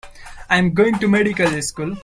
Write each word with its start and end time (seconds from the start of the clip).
I'm 0.49 0.73
going 0.73 0.95
to 0.97 1.07
medical 1.07 1.61
school. 1.61 1.95